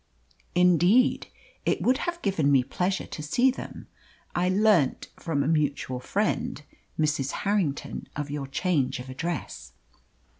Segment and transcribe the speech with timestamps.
[0.55, 1.27] "Indeed.
[1.63, 3.85] It would have given me pleasure to see them.
[4.33, 6.59] I learnt from a mutual friend,
[6.99, 7.31] Mrs.
[7.45, 9.73] Harrington, of your change of address."